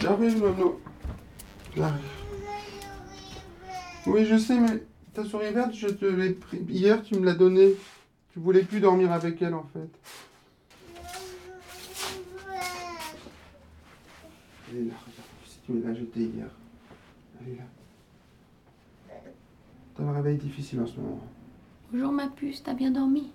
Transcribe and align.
J'arrive, 0.00 0.42
Maman. 0.42 0.74
J'arrive. 1.76 2.00
Oui, 4.06 4.26
je 4.26 4.36
sais, 4.36 4.58
mais 4.58 4.82
ta 5.14 5.24
souris 5.24 5.50
verte, 5.50 5.72
je 5.72 5.88
te 5.88 6.04
l'ai 6.04 6.30
pris. 6.30 6.58
Hier, 6.68 7.02
tu 7.02 7.14
me 7.16 7.24
l'as 7.24 7.34
donnée. 7.34 7.74
Tu 8.32 8.38
voulais 8.38 8.62
plus 8.62 8.80
dormir 8.80 9.12
avec 9.12 9.40
elle, 9.40 9.54
en 9.54 9.66
fait. 9.72 9.88
Elle 14.70 14.76
est 14.76 14.84
là, 14.84 14.94
regarde. 15.06 15.28
Si 15.46 15.53
tu 15.64 15.72
me 15.72 15.82
l'as 15.82 15.94
jetée 15.94 16.20
hier. 16.20 16.46
Est 17.46 17.56
là. 17.56 17.64
T'as 19.96 20.02
le 20.02 20.10
réveil 20.10 20.36
difficile 20.36 20.80
en 20.80 20.86
ce 20.86 20.96
moment. 20.96 21.20
Bonjour 21.92 22.12
ma 22.12 22.28
puce, 22.28 22.62
t'as 22.62 22.74
bien 22.74 22.90
dormi? 22.90 23.30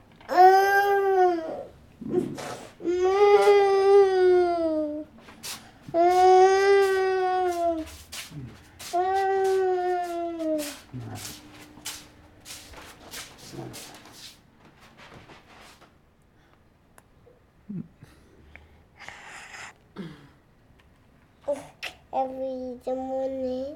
Elle 22.22 22.78
de 22.86 22.92
mon 22.96 23.30
nez. 23.30 23.76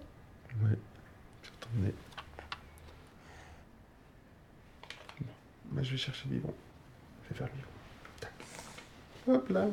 Ouais, 0.61 0.77
sur 1.43 1.53
ton 1.53 1.69
nez. 1.77 1.93
Bon, 5.21 5.27
bah, 5.71 5.81
je 5.81 5.91
vais 5.91 5.97
chercher 5.97 6.27
le 6.27 6.35
biberon. 6.35 6.53
Je 7.23 7.29
vais 7.29 7.35
faire 7.35 7.47
le 7.47 7.53
biberon. 7.53 9.39
Hop 9.39 9.49
là. 9.49 9.67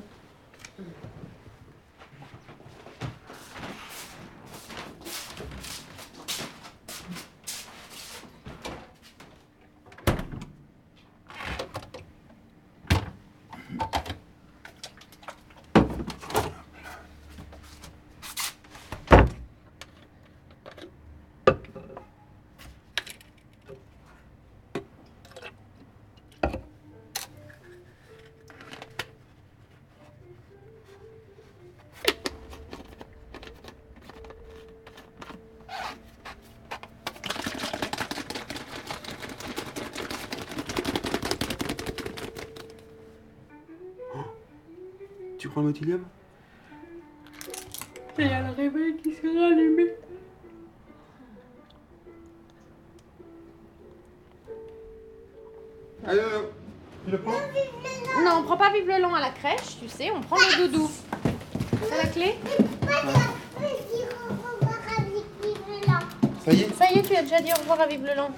Prends 45.50 45.60
le 45.62 45.66
motilium 45.68 46.04
Il 48.18 48.26
y 48.26 48.30
a 48.30 48.42
le 48.42 48.52
réveil 48.52 48.96
qui 48.96 49.12
s'est 49.12 49.28
rallumé. 49.28 49.86
Allez, 56.06 56.20
allez, 56.20 56.30
tu 57.04 57.10
le 57.10 57.18
prends 57.18 57.32
Non, 57.32 58.38
on 58.38 58.42
prend 58.44 58.56
pas 58.56 58.72
Vive 58.72 58.86
le 58.86 59.02
Long 59.02 59.14
à 59.14 59.20
la 59.20 59.30
crèche, 59.30 59.78
tu 59.80 59.88
sais, 59.88 60.10
on 60.10 60.20
prend 60.20 60.36
le 60.36 60.66
doudou. 60.66 60.90
C'est 61.88 61.96
la 61.96 62.08
clé? 62.08 62.34
Ça 66.44 66.52
y 66.52 66.62
est. 66.62 66.74
Ça 66.74 66.90
y 66.90 66.98
est, 66.98 67.02
tu 67.02 67.14
as 67.14 67.22
déjà 67.22 67.40
dit 67.40 67.52
au 67.52 67.60
revoir 67.60 67.80
à 67.80 67.86
Vive 67.86 68.04
le 68.04 68.16
Long. 68.16 68.30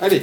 Allez 0.00 0.22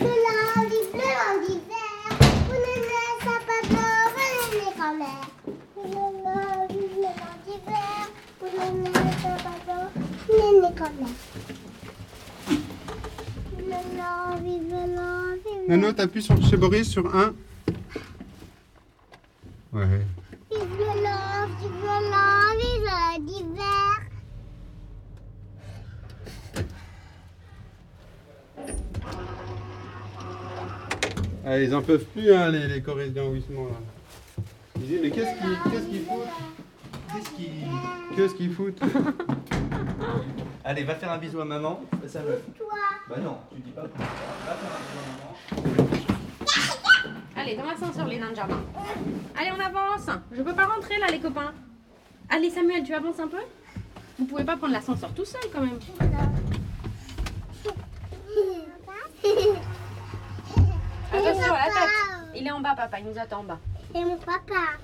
t'appuies 15.99 16.23
sur 16.23 16.41
chez 16.41 16.55
Boris 16.55 16.89
sur 16.89 17.13
1. 17.13 17.33
Ouais. 19.73 19.85
L'hiver. 23.19 23.99
Ah, 31.45 31.59
ils 31.59 31.75
en 31.75 31.81
peuvent 31.81 32.05
plus, 32.05 32.31
hein, 32.31 32.49
les, 32.49 32.69
les 32.69 32.81
Corésiens 32.81 33.23
au 33.23 33.33
là. 33.33 33.41
Ils 34.77 34.87
disent, 34.87 34.99
mais 35.01 35.11
qu'est-ce 35.11 35.37
qu'ils 35.37 35.57
qu'est-ce 35.69 35.85
qu'ils 35.85 36.05
foutent? 36.05 36.27
Qu'est-ce 37.13 37.29
qu'ils 37.31 38.15
qu'est-ce 38.15 38.35
qu'ils 38.35 38.53
foutent? 38.53 38.81
Allez, 40.63 40.85
va 40.85 40.95
faire 40.95 41.11
un 41.11 41.17
bisou 41.17 41.41
à 41.41 41.45
maman. 41.45 41.81
Ça 42.07 42.21
le. 42.21 42.41
Toi, 42.57 42.67
Bah 43.09 43.15
non, 43.21 43.37
tu 43.53 43.59
dis 43.59 43.71
pas. 43.71 43.81
Va 43.81 43.87
faire 43.89 43.99
un 43.99 44.79
bisou 44.79 44.97
à 44.97 45.07
maman. 45.11 45.18
Allez, 47.49 47.57
dans 47.57 47.65
l'ascenseur, 47.65 48.05
les 48.05 48.19
nains 48.19 48.29
de 48.29 48.35
jardin. 48.35 48.61
Allez, 49.35 49.49
on 49.51 49.59
avance. 49.59 50.07
Je 50.31 50.43
peux 50.43 50.53
pas 50.53 50.67
rentrer 50.67 50.99
là, 50.99 51.07
les 51.07 51.19
copains. 51.19 51.51
Allez, 52.29 52.51
Samuel, 52.51 52.83
tu 52.83 52.93
avances 52.93 53.19
un 53.19 53.27
peu? 53.27 53.41
Vous 54.19 54.25
pouvez 54.25 54.43
pas 54.43 54.55
prendre 54.55 54.73
l'ascenseur 54.73 55.11
tout 55.15 55.25
seul 55.25 55.41
quand 55.51 55.61
même. 55.61 55.79
Attention 61.11 61.53
à 61.53 61.57
la 61.57 61.65
tête. 61.65 61.89
Il 62.35 62.45
est 62.45 62.51
en 62.51 62.59
bas, 62.59 62.75
papa, 62.75 62.99
il 62.99 63.07
nous 63.07 63.17
attend 63.17 63.39
en 63.39 63.43
bas. 63.43 63.57
c'est 63.95 64.05
mon 64.05 64.17
papa. 64.17 64.77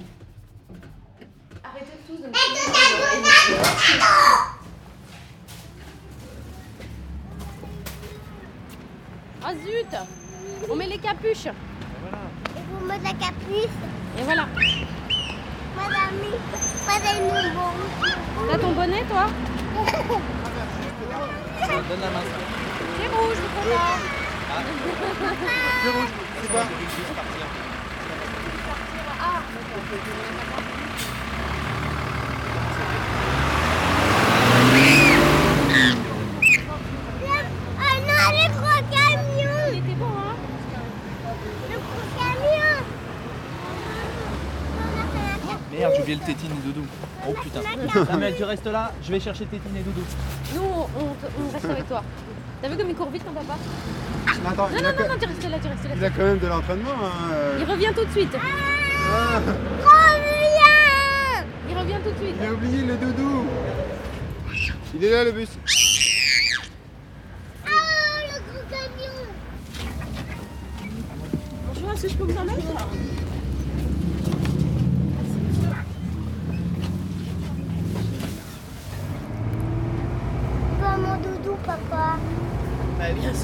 Arrêtez 1.64 2.00
tous 2.08 2.18
de 2.18 2.28
me 2.28 2.32
Ah 9.44 9.54
zut 9.54 9.96
On 10.68 10.76
met 10.76 10.88
les 10.88 10.98
capuches. 10.98 11.50
Mettez 12.88 13.04
la 13.04 13.14
capuche. 13.14 13.78
Et 14.18 14.24
voilà. 14.24 14.46
Madame, 15.76 16.18
madame, 16.88 17.54
bon. 17.56 17.74
T'as 18.50 18.58
ton 18.58 18.72
bonnet, 18.72 19.04
toi 19.10 19.26
Donne 21.90 22.02
la 22.02 22.10
main. 22.10 22.24
C'est 22.98 23.08
rouge, 23.08 23.38
le. 23.38 23.78
C'est 25.84 25.92
rouge, 25.92 26.12
c'est 26.42 26.52
quoi 26.52 26.64
Ah 37.78 37.96
non, 38.08 38.26
le 38.32 38.46
gros 38.54 38.82
camion. 38.92 39.56
Il 39.72 39.78
était 39.78 39.96
bon, 39.96 40.06
hein 40.06 40.36
Le 41.70 41.78
gros 41.78 42.06
camion. 42.18 42.76
On 44.78 45.00
a 45.00 45.06
fait 45.06 45.22
la 45.22 45.36
capuche. 45.44 45.72
Merde, 45.72 45.94
j'ai 45.96 46.02
oublié 46.02 46.18
le 46.18 46.26
tétine 46.26 46.52
et 46.52 46.62
Doudou. 46.68 46.86
Oh 47.28 47.34
putain. 48.00 48.12
Samuel, 48.14 48.34
tu 48.36 48.44
restes 48.44 48.68
là, 48.68 48.92
je 49.04 49.12
vais 49.12 49.20
chercher 49.20 49.46
tétine 49.46 49.76
et 49.78 49.82
Doudou. 49.82 50.02
Nous, 50.56 50.62
on, 50.62 50.82
on- 51.02 51.46
on 51.48 51.52
reste 51.54 51.66
avec 51.66 51.88
toi. 51.88 52.04
T'as 52.62 52.70
vu 52.70 52.78
comme 52.78 52.90
il 52.90 52.96
court 52.96 53.10
vite 53.12 53.24
ton 53.26 53.32
papa 53.34 53.58
Attends, 54.48 54.70
Non, 54.70 54.76
non, 54.76 54.84
non, 54.84 55.08
non, 55.10 55.18
tu 55.20 55.28
restes 55.28 55.50
là, 55.50 55.58
tu 55.62 55.68
restes 55.68 55.84
là. 55.86 55.90
il 55.98 56.06
a 56.06 56.10
quand 56.10 56.24
même 56.24 56.40
de 56.40 56.48
l'entraînement. 56.48 56.90
Hein. 57.04 57.32
euh. 57.34 57.58
Il 57.60 57.66
revient 57.72 57.92
tout 57.96 58.06
de 58.06 58.12
suite. 58.12 58.36
Ah, 58.36 59.40
Reviens. 59.84 61.46
Il 61.70 61.78
revient 61.78 61.98
tout 62.04 62.12
de 62.12 62.18
suite. 62.18 62.36
il 62.40 62.46
a 62.48 62.52
oublié 62.54 62.82
le 62.84 62.96
doudou. 62.98 63.46
Il 64.96 65.04
est 65.04 65.10
là, 65.12 65.24
le 65.26 65.32
bus. 65.32 65.50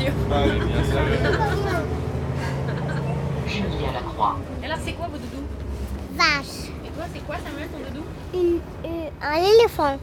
Sûr. 0.01 0.11
Ah 0.31 0.43
oui, 0.45 0.51
bien 0.65 0.83
sûr. 0.83 0.99
chevillée 3.47 3.87
à 3.89 3.93
la 3.93 3.99
croix. 4.01 4.35
Et 4.61 4.65
alors, 4.65 4.77
c'est 4.83 4.93
quoi 4.93 5.07
vos 5.07 5.17
doudous? 5.17 5.45
Vache. 6.13 6.69
Et 6.85 6.89
toi, 6.89 7.03
c'est 7.13 7.25
quoi, 7.25 7.35
Samuel, 7.43 7.67
ton 7.69 7.79
doudou? 7.93 8.05
Une, 8.33 8.59
une- 8.89 9.11
un 9.21 9.35
éléphant. 9.61 9.97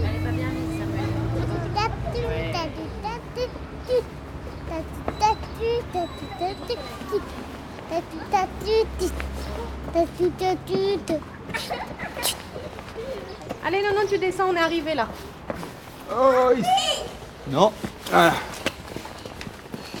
Elle 0.00 0.14
est 0.14 0.24
pas 0.24 0.30
bien 0.30 0.48
mise, 0.48 0.78
Samuel. 0.78 2.18
Tu 14.18 14.26
descends, 14.26 14.48
on 14.50 14.56
est 14.56 14.58
arrivé 14.58 14.94
là. 14.94 15.06
Oh, 16.10 16.50
ici. 16.52 17.04
Non. 17.52 17.72
Voilà. 18.10 18.32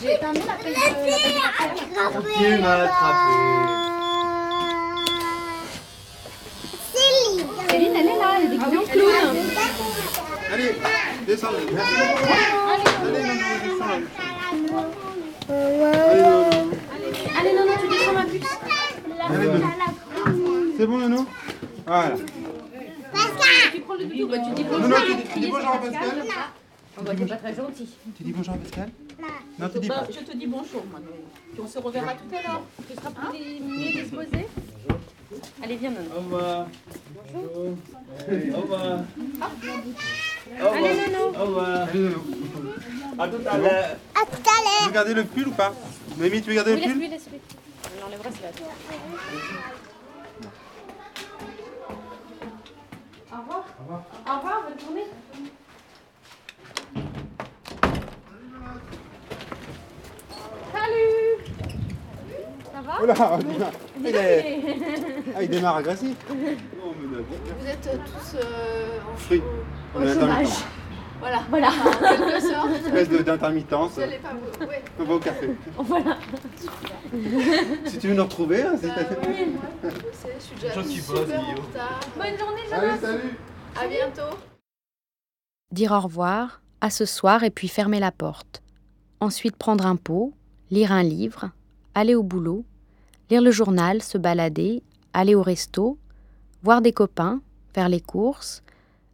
J'ai 0.02 0.14
éteint 0.14 0.32
Tu 0.32 0.40
m'as 2.58 2.82
attrapé. 2.82 3.32
Céline. 6.94 7.46
Céline, 7.68 7.92
elle 7.94 8.06
est 8.06 8.18
là, 8.18 8.38
elle 8.38 8.46
est 8.46 8.48
déguisée 8.48 8.78
en 8.78 8.82
clown. 8.82 9.36
Allez, 10.52 10.74
descends. 11.24 11.48
Allez, 11.48 11.64
non, 13.22 13.34
non, 13.34 13.52
descends. 13.62 13.94
Allez, 14.50 14.62
non, 14.66 14.82
non. 16.30 16.66
Allez, 17.38 17.52
non, 17.54 17.64
non, 17.66 17.76
tu 17.80 17.86
descends 17.88 18.14
ma 18.14 18.24
puce. 18.24 18.58
C'est 20.76 20.86
bon, 20.86 20.98
Nono 20.98 21.26
Voilà. 21.86 22.14
Bah, 23.98 24.04
tu 24.04 24.54
dis 24.54 24.64
bonjour. 24.64 24.88
non, 24.88 24.96
tu 25.06 25.14
dis, 25.16 25.22
tu 25.34 25.40
dis 25.40 25.46
bonjour 25.50 25.68
à 25.70 25.78
Pascal 25.78 26.24
Oh, 27.00 27.02
bah, 27.04 27.12
t'es 27.16 27.26
pas 27.26 27.36
très 27.36 27.54
gentil. 27.54 27.88
Tu 28.16 28.22
dis 28.24 28.32
bonjour 28.32 28.54
à 28.54 28.56
Pascal 28.58 28.90
Non, 29.58 29.68
tu 29.68 29.78
dis 29.80 29.88
Bah, 29.88 29.94
pas. 30.06 30.12
je 30.12 30.18
te 30.24 30.36
dis 30.36 30.46
bonjour, 30.46 30.84
Manon. 30.92 31.06
Puis 31.52 31.60
on 31.62 31.66
se 31.68 31.78
reverra 31.78 32.12
tout 32.14 32.36
à 32.36 32.42
l'heure. 32.42 32.62
Tu 32.88 32.94
seras 32.94 33.10
plus 33.10 33.60
mieux 33.60 33.92
disposé 34.02 34.46
Allez, 35.62 35.76
viens, 35.76 35.90
Nono. 35.90 36.10
Au 36.16 36.20
revoir. 36.20 36.66
Bonjour. 37.32 37.76
Au 38.56 38.60
revoir. 38.60 38.98
Allez, 40.60 40.94
Nono. 41.10 41.24
Au 41.36 41.44
revoir. 41.46 41.88
À 43.18 43.28
tout 43.28 43.42
à 43.50 43.58
l'heure. 43.58 43.96
À 44.14 44.26
tout 44.26 44.36
à 44.36 44.46
Tu 44.46 44.48
veux 44.48 44.84
l'heure. 44.84 44.92
garder 44.92 45.14
le 45.14 45.24
pull 45.24 45.48
ou 45.48 45.52
pas? 45.52 45.72
Noémie, 46.16 46.40
tu 46.42 46.48
veux 46.50 46.54
garder 46.54 46.74
Oui, 46.74 46.80
le 46.80 46.92
pull? 46.92 47.00
laisse-lui, 47.00 47.08
laisse-lui. 47.10 47.40
On 47.96 48.04
l'enlèvera, 48.04 48.28
c'est 48.32 49.87
Au 53.38 53.40
revoir. 53.40 53.64
Au 53.78 53.82
revoir. 53.84 54.02
Au 54.26 54.36
revoir, 54.38 54.62
bonne 54.68 54.80
journée. 54.80 55.06
Salut 60.72 61.44
Ça 62.72 62.80
va? 62.82 62.98
Oh 63.02 63.06
là, 63.06 63.70
il, 64.00 64.06
est- 64.16 64.60
ah, 65.36 65.42
il 65.42 65.48
démarre 65.50 65.76
agressif. 65.76 66.16
Vous 66.28 67.66
êtes 67.66 67.80
tous 67.82 68.36
euh, 68.36 68.98
en 69.12 69.16
Fruit. 69.16 69.42
On 69.94 70.02
est 70.02 70.10
intermittent. 70.10 70.64
Voilà. 71.20 71.40
Voilà. 71.50 71.68
En 71.68 72.16
quelque 72.16 72.40
sorte, 72.40 72.70
Espèce 72.76 73.08
de- 73.08 73.18
d'intermittence. 73.18 73.98
vous 74.98 75.04
va 75.06 75.14
au 75.14 75.18
café. 75.18 75.50
Voilà. 75.76 76.16
Si 77.86 77.98
tu 77.98 78.08
veux 78.08 78.14
nous 78.14 78.22
retrouver, 78.24 78.62
hein, 78.62 78.74
c'est 78.80 78.88
Bah, 78.88 78.94
ouais, 78.96 79.46
je 79.82 80.16
sais, 80.16 80.34
je 80.38 80.44
suis 80.44 80.54
déjà 80.60 80.74
Je 80.74 80.80
suis 80.88 81.00
super 81.00 81.26
pas, 81.26 81.36
en 81.38 81.54
retard. 81.54 82.00
Bonne 82.16 82.38
journée, 82.38 82.60
Allez, 82.72 82.86
Jonas. 82.86 82.98
salut 83.00 83.36
À 83.80 83.86
bientôt. 83.88 84.36
dire 85.72 85.92
au 85.92 86.00
revoir, 86.00 86.60
à 86.80 86.90
ce 86.90 87.04
soir 87.04 87.42
et 87.44 87.50
puis 87.50 87.68
fermer 87.68 88.00
la 88.00 88.12
porte. 88.12 88.62
Ensuite 89.20 89.56
prendre 89.56 89.86
un 89.86 89.96
pot, 89.96 90.32
lire 90.70 90.92
un 90.92 91.02
livre, 91.02 91.50
aller 91.94 92.14
au 92.14 92.22
boulot, 92.22 92.64
lire 93.30 93.42
le 93.42 93.50
journal, 93.50 94.02
se 94.02 94.18
balader, 94.18 94.82
aller 95.12 95.34
au 95.34 95.42
resto, 95.42 95.98
voir 96.62 96.80
des 96.82 96.92
copains, 96.92 97.40
faire 97.74 97.88
les 97.88 98.00
courses, 98.00 98.62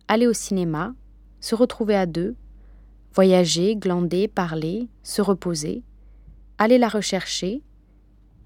aller 0.09 0.27
au 0.27 0.33
cinéma, 0.35 0.93
se 1.45 1.55
retrouver 1.55 1.95
à 1.95 2.07
deux, 2.07 2.37
voyager, 3.13 3.77
glander, 3.77 4.29
parler, 4.29 4.89
se 5.03 5.21
reposer, 5.21 5.83
aller 6.57 6.79
la 6.79 6.89
rechercher, 6.89 7.61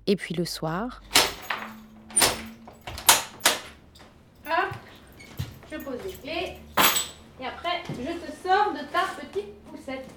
et 0.09 0.17
puis 0.17 0.35
le 0.35 0.45
soir, 0.45 1.01
Hop, 4.45 4.75
je 5.71 5.77
pose 5.77 5.99
les 6.05 6.13
clés. 6.13 6.57
Et 7.41 7.47
après, 7.47 7.85
je 7.89 7.95
te 7.95 8.33
sors 8.43 8.73
de 8.73 8.81
ta 8.91 9.05
petite 9.17 9.55
poussette. 9.67 10.09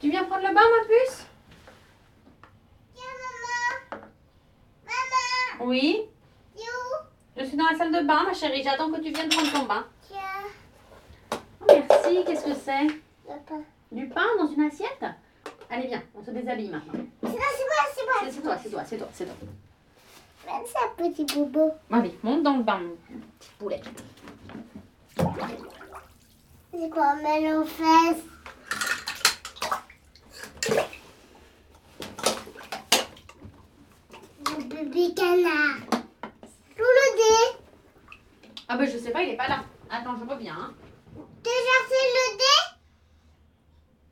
Tu 0.00 0.08
viens 0.08 0.24
prendre 0.24 0.48
le 0.48 0.54
bain, 0.54 0.62
ma 0.62 0.86
puce 0.86 1.26
Oui 5.60 6.08
Je 7.36 7.44
suis 7.44 7.56
dans 7.58 7.59
la 7.70 7.78
salle 7.78 7.92
de 7.92 8.06
bain, 8.06 8.24
ma 8.24 8.32
chérie. 8.32 8.62
J'attends 8.62 8.90
que 8.90 9.00
tu 9.00 9.12
viennes 9.12 9.28
prendre 9.28 9.52
ton 9.52 9.64
bain. 9.64 9.84
Oh, 11.32 11.36
merci. 11.68 12.24
Qu'est-ce 12.26 12.44
que 12.44 12.54
c'est? 12.54 12.86
Du 13.92 14.08
pain 14.08 14.26
dans 14.38 14.46
une 14.48 14.62
assiette? 14.62 15.04
Allez, 15.70 15.86
viens, 15.88 16.02
on 16.14 16.24
se 16.24 16.30
déshabille 16.30 16.68
maintenant. 16.68 16.92
C'est 17.22 17.28
c'est 18.32 18.42
toi, 18.42 18.56
c'est 18.58 18.70
toi, 18.70 18.84
c'est 18.84 18.96
toi, 18.98 19.08
c'est 19.12 19.24
toi. 19.24 19.34
C'est 20.66 21.04
un 21.04 21.08
petit 21.10 21.24
bobo. 21.24 21.72
Allez, 21.92 22.18
monte 22.22 22.42
dans 22.42 22.56
le 22.56 22.62
bain, 22.62 22.80
mon 22.80 22.96
petit 23.38 23.50
poulet. 23.58 23.80
C'est 26.72 26.90
quoi, 26.90 27.14
met 27.16 27.52
aux 27.52 27.64
fesses 27.64 28.24
Le 34.56 34.64
bébé 34.64 35.14
canard. 35.14 35.76
Sous 36.76 36.82
le 36.82 37.16
dé. 37.16 37.58
Ah 38.68 38.76
bah 38.76 38.86
je 38.86 38.98
sais 39.10 39.14
pas, 39.14 39.22
il 39.24 39.30
est 39.30 39.36
pas 39.36 39.48
là. 39.48 39.64
Attends, 39.90 40.16
je 40.16 40.24
reviens. 40.24 40.54
Hein. 40.54 40.74
Déjà 41.42 41.76
fait 41.88 42.06
le 42.14 42.36
dé 42.38 42.56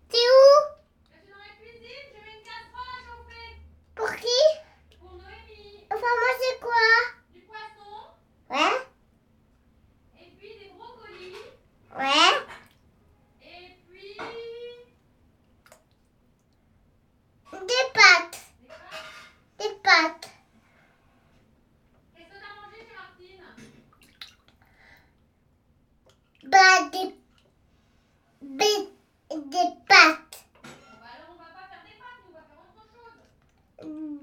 T'es 0.08 0.16
où 0.18 0.50
Je 1.04 1.14
suis 1.14 1.28
dans 1.30 1.38
la 1.38 1.54
cuisine, 1.60 2.06
je 2.12 2.18
mets 2.24 2.34
une 2.38 2.42
casserole 2.42 2.90
à 2.96 3.00
chauffer. 3.06 3.48
Pour 3.94 4.10
qui 4.16 4.98
Pour 4.98 5.12
Noémie, 5.12 5.84
Enfin, 5.92 6.00
moi, 6.00 6.32
c'est 6.40 6.58
quoi 6.60 6.88
du 7.32 7.40
poisson, 7.42 7.94
Ouais 8.50 8.76
et 10.20 10.30
puis 10.36 10.48
des 10.58 10.72
brocolis, 10.76 11.36
Ouais 11.96 12.32
et 13.42 13.76
puis... 13.88 14.16
Des 17.52 17.84
pâtes. 17.94 18.40
Des 19.58 19.74
pâtes. 19.82 20.28
Qu'est-ce 22.16 22.28
que 22.28 22.38
t'as 22.40 22.54
mangé 22.60 22.78
chez 22.88 22.94
Martine 22.94 23.44
Bah, 26.44 26.88
des... 26.92 27.14
Des, 28.40 28.88
des 29.36 29.68
pâtes. 29.86 30.44
Bon 30.62 30.68
bah 31.00 31.10
alors 31.14 31.30
on 31.32 31.38
va 31.38 31.50
pas 31.52 31.66
faire 31.68 31.84
des 31.84 31.96
pâtes, 31.98 32.22
on 32.26 32.32
va 32.32 32.40
faire 32.48 32.62
autre 32.74 32.94
chose. 32.94 33.18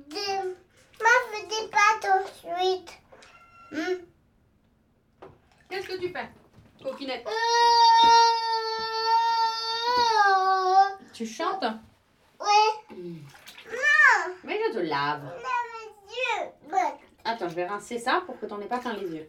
Des... 0.10 0.38
Moi, 1.02 1.14
je 1.22 1.38
fais 1.38 1.46
des 1.48 1.66
pâtes 1.70 2.08
ensuite. 2.16 2.92
Hmm. 3.72 4.00
Qu'est-ce 5.70 5.88
que 5.88 5.98
tu 6.00 6.10
fais 6.10 6.30
Coquinette. 6.82 7.28
Tu 11.14 11.26
chantes 11.26 11.64
Ouais. 12.40 12.72
Non, 12.92 14.36
Mais 14.44 14.60
Ouais. 16.72 16.94
Attends, 17.24 17.50
je 17.50 17.56
vais 17.56 17.66
rincer 17.66 18.00
ça 18.00 18.22
pour 18.26 18.40
que 18.40 18.46
t'en 18.46 18.60
aies 18.62 18.68
pas 18.68 18.78
plein 18.80 18.94
les 18.94 19.08
yeux. 19.08 19.28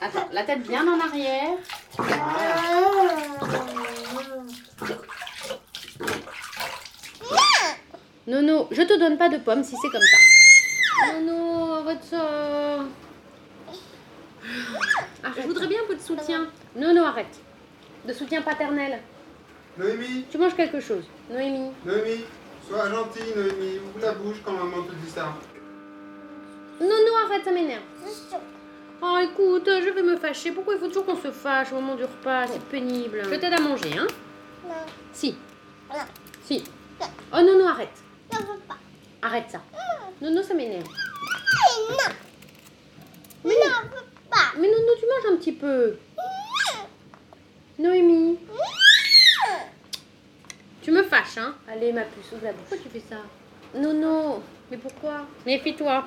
Attends, 0.00 0.28
la 0.32 0.44
tête 0.44 0.62
bien 0.62 0.86
en 0.86 1.00
arrière. 1.00 1.58
Nono, 8.26 8.68
je 8.70 8.82
te 8.82 8.98
donne 8.98 9.16
pas 9.18 9.28
de 9.28 9.38
pommes 9.38 9.64
si 9.64 9.76
c'est 9.80 9.88
comme 9.90 10.00
ça. 10.00 11.12
Nono, 11.12 11.72
arrête 11.74 12.04
ça. 12.04 12.84
Ah, 15.22 15.28
je 15.36 15.42
voudrais 15.42 15.66
bien 15.66 15.80
un 15.82 15.86
peu 15.86 15.96
de 15.96 16.00
soutien. 16.00 16.46
Nono, 16.76 17.04
arrête. 17.04 17.40
De 18.06 18.12
soutien 18.12 18.42
paternel. 18.42 19.00
Noémie, 19.76 20.24
Tu 20.30 20.38
manges 20.38 20.54
quelque 20.54 20.80
chose. 20.80 21.04
Noémie. 21.30 21.70
Noémie, 21.84 22.24
sois 22.70 22.88
gentille, 22.88 23.34
Noémie. 23.34 23.78
Ouvre 23.78 24.06
la 24.06 24.12
bouche 24.12 24.36
quand 24.44 24.52
maman 24.52 24.82
te 24.84 24.92
dit 24.94 25.10
ça. 25.10 25.34
Nono, 26.80 27.14
arrête, 27.26 27.44
ça 27.44 27.50
m'énerve. 27.50 27.82
Oh, 29.02 29.18
écoute, 29.22 29.66
je 29.66 29.90
vais 29.90 30.02
me 30.02 30.16
fâcher. 30.16 30.52
Pourquoi 30.52 30.74
il 30.74 30.80
faut 30.80 30.88
toujours 30.88 31.06
qu'on 31.06 31.16
se 31.16 31.30
fâche 31.30 31.72
au 31.72 31.76
moment 31.76 31.96
du 31.96 32.04
repas? 32.04 32.46
C'est 32.46 32.62
pénible. 32.64 33.22
Je 33.24 33.34
t'aide 33.34 33.52
à 33.52 33.60
manger, 33.60 33.98
hein? 33.98 34.06
Non, 34.66 34.74
Si. 35.12 35.36
Non. 35.90 35.96
Si. 36.44 36.64
Oh, 37.32 37.40
Nono, 37.42 37.66
arrête. 37.66 37.88
je 38.32 38.38
veux 38.38 38.58
pas. 38.68 38.76
Arrête 39.22 39.50
ça. 39.50 39.60
Nono, 40.20 40.42
ça 40.42 40.54
m'énerve. 40.54 40.86
Non. 41.90 42.14
Mais 43.44 43.54
non. 43.54 43.88
Pas. 44.30 44.52
Mais 44.58 44.68
Nono, 44.68 44.92
tu 44.98 45.06
manges 45.06 45.32
un 45.32 45.36
petit 45.36 45.52
peu. 45.52 45.96
Noémie. 47.78 48.38
Tu 50.82 50.90
me 50.92 51.02
fâches, 51.02 51.36
hein 51.38 51.54
Allez, 51.68 51.92
ma 51.92 52.02
puce, 52.02 52.32
ouvre 52.32 52.44
la 52.44 52.52
bouche. 52.52 52.62
Pourquoi 52.68 52.78
tu 52.78 52.88
fais 52.88 53.00
ça? 53.00 53.16
Nono. 53.74 54.42
Mais 54.70 54.78
pourquoi? 54.78 55.26
Méfie-toi. 55.46 56.06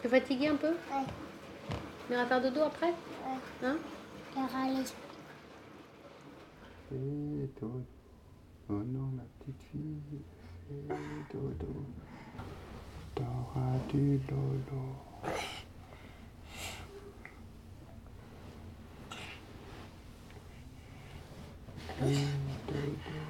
Tu 0.00 0.06
es 0.06 0.10
fatiguée 0.10 0.48
un 0.48 0.56
peu? 0.56 0.68
Ouais. 0.68 1.04
Mais 2.08 2.16
on 2.16 2.20
va 2.20 2.26
faire 2.26 2.40
dodo 2.40 2.62
après? 2.62 2.88
Ouais. 2.88 3.38
Hein? 3.64 3.76
Dodo. 6.90 7.84
Oh 8.68 8.72
non, 8.72 9.10
ma 9.14 9.22
petite 9.38 9.62
fille. 9.70 10.22
Fais 10.66 10.94
dodo. 11.32 11.84
T'auras 13.14 13.78
du 13.92 14.20
lolo 14.30 14.54
dodo. 22.50 23.20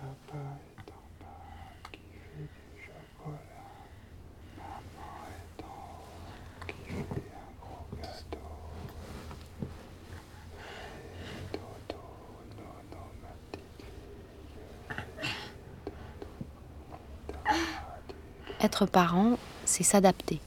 Papa 0.00 0.38
est 0.76 0.90
en 0.90 1.06
bas 1.20 1.42
qui 1.92 2.00
fait 2.00 2.48
du 2.52 2.82
chocolat. 2.84 3.62
Maman 4.56 5.12
est 5.30 5.60
en 5.62 5.66
haut 5.66 6.66
qui 6.66 6.74
fait 6.92 7.32
un 7.32 7.50
gros 7.60 7.86
gâteau. 7.96 8.48
Fais 11.08 11.48
dodo, 11.52 12.02
nono, 12.56 13.02
ma 13.22 13.32
petite 13.50 13.72
fille. 13.78 13.98
Fais 14.88 14.98
dodo. 14.98 15.74
T'auras 17.28 17.98
du 18.08 18.14
Être 18.74 18.86
parent, 18.86 19.38
c'est 19.64 19.84
s'adapter. 19.84 20.40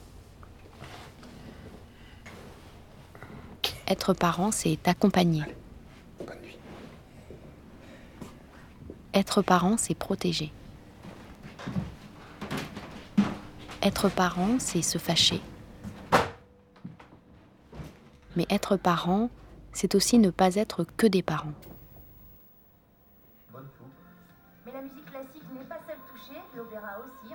Être 3.86 4.12
parent, 4.12 4.50
c'est 4.50 4.86
accompagner. 4.86 5.44
Être 9.14 9.40
parent, 9.40 9.78
c'est 9.78 9.94
protéger. 9.94 10.52
Être 13.80 14.10
parent, 14.10 14.58
c'est 14.58 14.82
se 14.82 14.98
fâcher. 14.98 15.40
Mais 18.36 18.44
être 18.50 18.76
parent, 18.76 19.30
c'est 19.72 19.94
aussi 19.94 20.18
ne 20.18 20.28
pas 20.28 20.54
être 20.56 20.84
que 20.98 21.06
des 21.06 21.22
parents. 21.22 21.54
Mais 24.66 24.72
la 24.72 24.82
musique 24.82 25.06
classique 25.06 25.44
n'est 25.50 25.64
pas 25.64 25.78
seule 25.88 25.96
touchée, 26.12 26.38
l'opéra 26.54 26.98
aussi. 26.98 27.27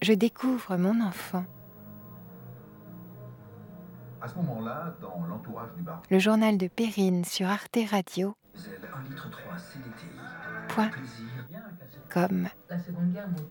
Je 0.00 0.12
découvre 0.12 0.76
mon 0.76 1.00
enfant. 1.00 1.44
À 4.20 4.28
ce 4.28 4.34
moment-là, 4.36 4.94
dans 5.00 5.24
l'entourage 5.26 5.70
du 5.76 5.82
bar, 5.82 6.02
Le 6.10 6.18
journal 6.18 6.58
de 6.58 6.66
Perrine 6.68 7.24
sur 7.24 7.46
Arte 7.48 7.78
Radio, 7.90 8.34
Z 8.56 8.68
1 8.94 9.08
litre 9.10 9.30
3 9.30 9.58
CDTI. 9.58 10.06
point 10.68 10.88
Plaisir. 10.88 11.26
Bien 11.48 11.62
cassé. 11.78 11.98
com. 12.12 12.48
La 12.68 12.78
Seconde 12.78 13.12
Guerre 13.12 13.28
mondiale. 13.28 13.48